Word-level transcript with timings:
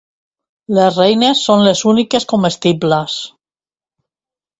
Les 0.77 0.95
reines 0.99 1.43
són 1.49 1.61
les 1.65 1.83
úniques 1.91 2.25
comestibles. 2.31 3.19